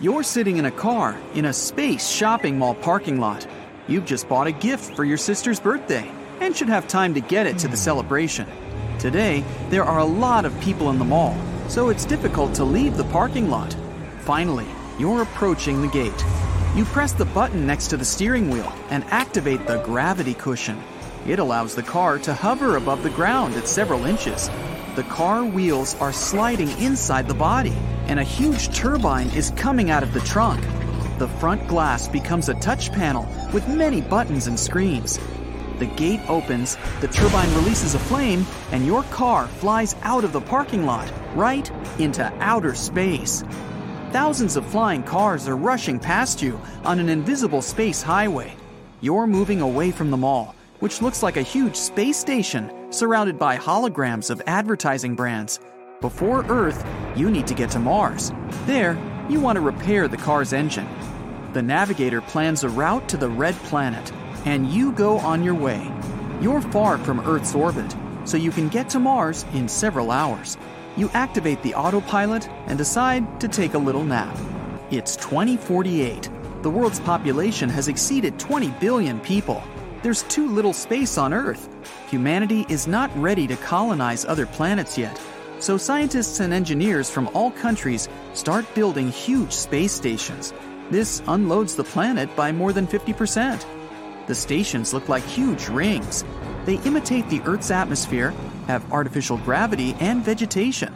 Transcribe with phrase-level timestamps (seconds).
[0.00, 3.46] You're sitting in a car in a space shopping mall parking lot.
[3.86, 7.46] You've just bought a gift for your sister's birthday and should have time to get
[7.46, 8.48] it to the celebration.
[8.98, 11.36] Today, there are a lot of people in the mall,
[11.68, 13.76] so it's difficult to leave the parking lot.
[14.22, 14.66] Finally,
[14.98, 16.24] you're approaching the gate.
[16.74, 20.82] You press the button next to the steering wheel and activate the gravity cushion.
[21.24, 24.50] It allows the car to hover above the ground at several inches.
[24.94, 27.74] The car wheels are sliding inside the body,
[28.06, 30.64] and a huge turbine is coming out of the trunk.
[31.18, 35.18] The front glass becomes a touch panel with many buttons and screens.
[35.80, 40.40] The gate opens, the turbine releases a flame, and your car flies out of the
[40.40, 41.68] parking lot, right
[41.98, 43.42] into outer space.
[44.12, 48.54] Thousands of flying cars are rushing past you on an invisible space highway.
[49.00, 53.56] You're moving away from the mall, which looks like a huge space station surrounded by
[53.56, 55.60] holograms of advertising brands.
[56.00, 58.32] Before Earth, you need to get to Mars.
[58.66, 58.96] There,
[59.28, 60.88] you want to repair the car's engine.
[61.52, 64.12] The navigator plans a route to the red planet,
[64.44, 65.90] and you go on your way.
[66.40, 70.56] You're far from Earth's orbit, so you can get to Mars in several hours.
[70.96, 74.36] You activate the autopilot and decide to take a little nap.
[74.90, 76.28] It's 2048.
[76.62, 79.62] The world's population has exceeded 20 billion people.
[80.02, 81.73] There's too little space on Earth.
[82.08, 85.20] Humanity is not ready to colonize other planets yet.
[85.58, 90.52] So scientists and engineers from all countries start building huge space stations.
[90.90, 93.64] This unloads the planet by more than 50%.
[94.26, 96.24] The stations look like huge rings.
[96.64, 98.34] They imitate the Earth's atmosphere,
[98.66, 100.92] have artificial gravity and vegetation.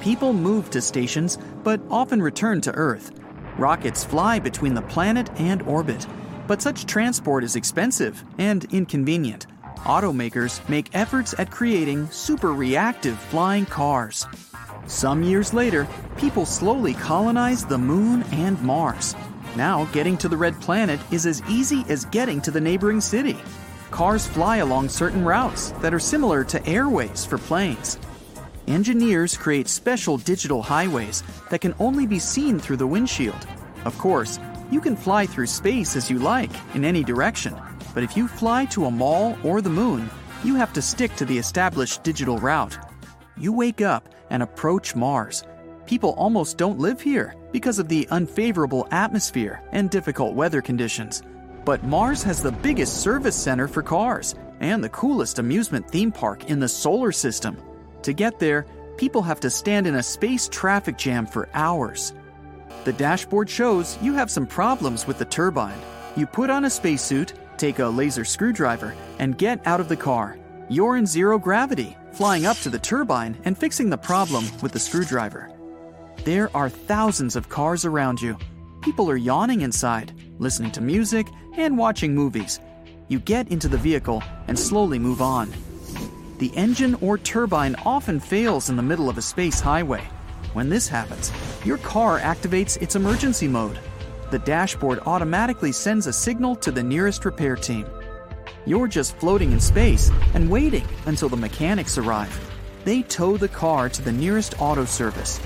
[0.00, 3.12] People move to stations, but often return to Earth.
[3.58, 6.06] Rockets fly between the planet and orbit,
[6.46, 9.46] but such transport is expensive and inconvenient.
[9.84, 14.26] Automakers make efforts at creating super reactive flying cars.
[14.86, 15.86] Some years later,
[16.18, 19.14] people slowly colonize the moon and Mars.
[19.56, 23.36] Now, getting to the red planet is as easy as getting to the neighboring city.
[23.90, 27.98] Cars fly along certain routes that are similar to airways for planes.
[28.66, 33.46] Engineers create special digital highways that can only be seen through the windshield.
[33.84, 34.38] Of course,
[34.70, 37.54] you can fly through space as you like, in any direction,
[37.94, 40.10] but if you fly to a mall or the moon,
[40.44, 42.78] you have to stick to the established digital route.
[43.36, 45.44] You wake up and approach Mars.
[45.86, 51.22] People almost don't live here because of the unfavorable atmosphere and difficult weather conditions.
[51.64, 56.50] But Mars has the biggest service center for cars and the coolest amusement theme park
[56.50, 57.56] in the solar system.
[58.02, 58.66] To get there,
[58.96, 62.12] people have to stand in a space traffic jam for hours.
[62.84, 65.78] The dashboard shows you have some problems with the turbine.
[66.16, 70.38] You put on a spacesuit, take a laser screwdriver, and get out of the car.
[70.68, 74.78] You're in zero gravity, flying up to the turbine and fixing the problem with the
[74.78, 75.50] screwdriver.
[76.24, 78.36] There are thousands of cars around you.
[78.82, 81.26] People are yawning inside, listening to music,
[81.56, 82.60] and watching movies.
[83.08, 85.52] You get into the vehicle and slowly move on.
[86.38, 90.02] The engine or turbine often fails in the middle of a space highway.
[90.52, 91.32] When this happens,
[91.64, 93.78] your car activates its emergency mode.
[94.30, 97.86] The dashboard automatically sends a signal to the nearest repair team.
[98.66, 102.38] You're just floating in space and waiting until the mechanics arrive.
[102.84, 105.40] They tow the car to the nearest auto service.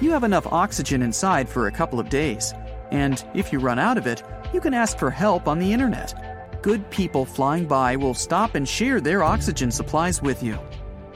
[0.00, 2.54] You have enough oxygen inside for a couple of days,
[2.90, 4.22] and if you run out of it,
[4.54, 6.14] you can ask for help on the internet
[6.62, 10.58] good people flying by will stop and share their oxygen supplies with you.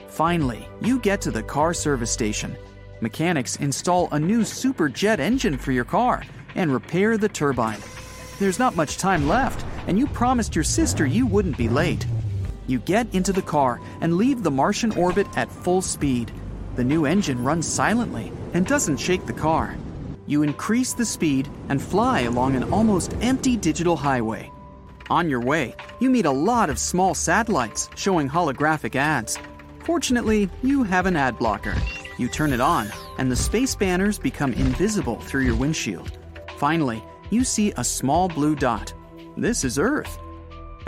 [0.08, 2.54] Finally, you get to the car service station.
[3.00, 6.22] Mechanics install a new super jet engine for your car
[6.58, 7.80] and repair the turbine.
[8.38, 12.04] There's not much time left, and you promised your sister you wouldn't be late.
[12.66, 16.30] You get into the car and leave the Martian orbit at full speed.
[16.76, 19.74] The new engine runs silently and doesn't shake the car.
[20.26, 24.50] You increase the speed and fly along an almost empty digital highway.
[25.08, 29.38] On your way, you meet a lot of small satellites showing holographic ads.
[29.84, 31.74] Fortunately, you have an ad blocker.
[32.18, 36.18] You turn it on, and the space banners become invisible through your windshield.
[36.58, 38.92] Finally, you see a small blue dot.
[39.36, 40.18] This is Earth.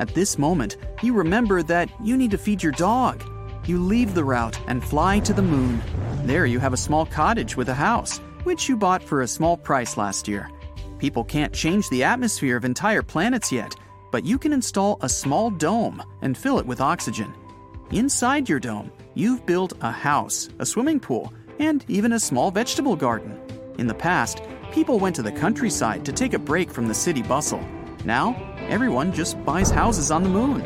[0.00, 3.22] At this moment, you remember that you need to feed your dog.
[3.66, 5.80] You leave the route and fly to the moon.
[6.24, 9.56] There you have a small cottage with a house, which you bought for a small
[9.56, 10.50] price last year.
[10.98, 13.72] People can't change the atmosphere of entire planets yet,
[14.10, 17.32] but you can install a small dome and fill it with oxygen.
[17.92, 22.96] Inside your dome, you've built a house, a swimming pool, and even a small vegetable
[22.96, 23.38] garden.
[23.78, 27.22] In the past, people went to the countryside to take a break from the city
[27.22, 27.64] bustle.
[28.04, 28.36] Now,
[28.68, 30.64] everyone just buys houses on the moon.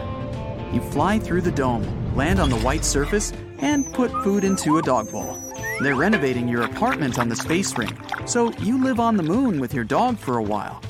[0.75, 4.83] You fly through the dome, land on the white surface, and put food into a
[4.83, 5.41] dog bowl.
[5.81, 7.97] They're renovating your apartment on the space ring,
[8.27, 10.83] so you live on the moon with your dog for a while.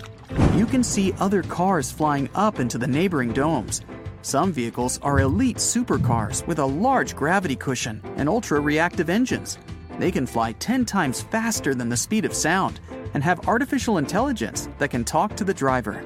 [0.55, 3.83] You can see other cars flying up into the neighboring domes.
[4.23, 9.59] Some vehicles are elite supercars with a large gravity cushion and ultra reactive engines.
[9.99, 12.81] They can fly 10 times faster than the speed of sound
[13.15, 16.05] and have artificial intelligence that can talk to the driver.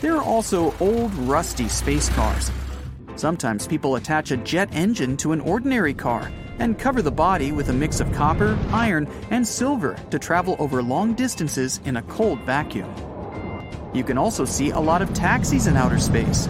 [0.00, 2.50] There are also old, rusty space cars.
[3.16, 7.68] Sometimes people attach a jet engine to an ordinary car and cover the body with
[7.68, 12.40] a mix of copper, iron, and silver to travel over long distances in a cold
[12.40, 12.92] vacuum.
[13.94, 16.48] You can also see a lot of taxis in outer space.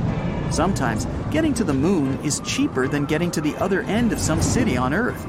[0.51, 4.43] Sometimes, getting to the moon is cheaper than getting to the other end of some
[4.43, 5.27] city on Earth.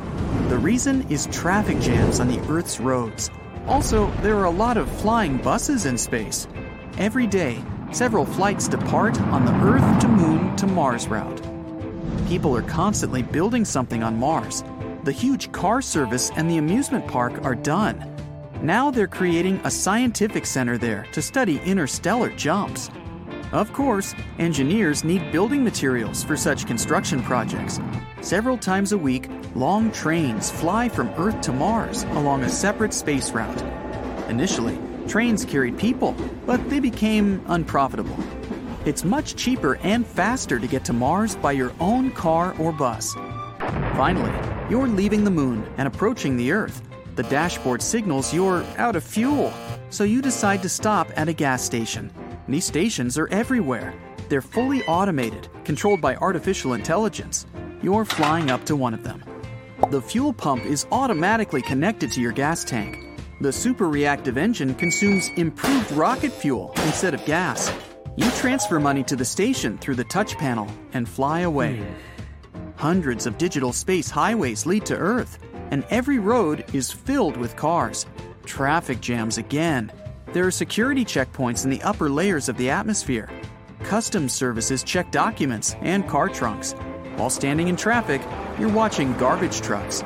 [0.49, 3.29] The reason is traffic jams on the Earth's roads.
[3.69, 6.47] Also, there are a lot of flying buses in space.
[6.97, 11.39] Every day, several flights depart on the Earth to Moon to Mars route.
[12.27, 14.63] People are constantly building something on Mars.
[15.03, 18.03] The huge car service and the amusement park are done.
[18.63, 22.89] Now they're creating a scientific center there to study interstellar jumps.
[23.51, 27.79] Of course, engineers need building materials for such construction projects.
[28.21, 33.31] Several times a week, long trains fly from Earth to Mars along a separate space
[33.31, 33.61] route.
[34.29, 34.77] Initially,
[35.07, 36.13] trains carried people,
[36.45, 38.17] but they became unprofitable.
[38.85, 43.13] It's much cheaper and faster to get to Mars by your own car or bus.
[43.95, 44.33] Finally,
[44.69, 46.81] you're leaving the moon and approaching the Earth.
[47.15, 49.53] The dashboard signals you're out of fuel,
[49.89, 52.11] so you decide to stop at a gas station.
[52.47, 53.93] These stations are everywhere.
[54.27, 57.45] They're fully automated, controlled by artificial intelligence.
[57.81, 59.23] You're flying up to one of them.
[59.89, 63.05] The fuel pump is automatically connected to your gas tank.
[63.39, 67.71] The super reactive engine consumes improved rocket fuel instead of gas.
[68.17, 71.81] You transfer money to the station through the touch panel and fly away.
[72.75, 75.39] Hundreds of digital space highways lead to Earth,
[75.71, 78.05] and every road is filled with cars.
[78.45, 79.89] Traffic jams again.
[80.33, 83.29] There are security checkpoints in the upper layers of the atmosphere.
[83.83, 86.75] Customs services check documents and car trunks.
[87.19, 88.21] While standing in traffic,
[88.57, 90.05] you're watching garbage trucks.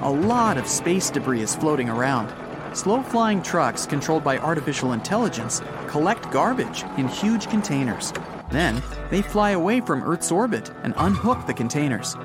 [0.00, 2.32] A lot of space debris is floating around.
[2.74, 8.14] Slow flying trucks controlled by artificial intelligence collect garbage in huge containers.
[8.50, 12.16] Then, they fly away from Earth's orbit and unhook the containers.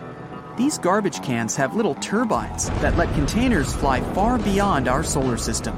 [0.56, 5.78] These garbage cans have little turbines that let containers fly far beyond our solar system.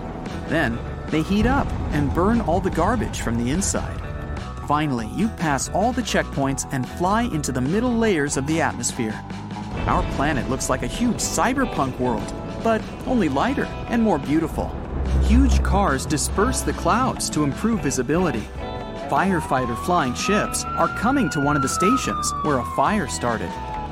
[0.49, 0.77] Then,
[1.07, 4.04] they heat up and burn all the garbage from the inside.
[4.67, 9.13] Finally, you pass all the checkpoints and fly into the middle layers of the atmosphere.
[9.85, 12.33] Our planet looks like a huge cyberpunk world,
[12.63, 14.75] but only lighter and more beautiful.
[15.25, 18.43] Huge cars disperse the clouds to improve visibility.
[19.07, 23.51] Firefighter flying ships are coming to one of the stations where a fire started.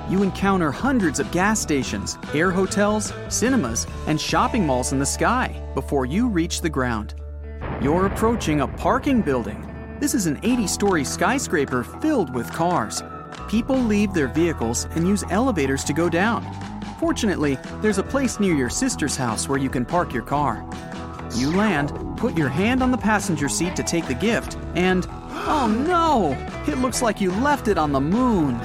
[0.09, 5.61] You encounter hundreds of gas stations, air hotels, cinemas, and shopping malls in the sky
[5.75, 7.13] before you reach the ground.
[7.79, 9.69] You're approaching a parking building.
[9.99, 13.01] This is an 80 story skyscraper filled with cars.
[13.47, 16.43] People leave their vehicles and use elevators to go down.
[16.99, 20.65] Fortunately, there's a place near your sister's house where you can park your car.
[21.35, 25.67] You land, put your hand on the passenger seat to take the gift, and oh
[25.67, 26.37] no!
[26.71, 28.59] It looks like you left it on the moon.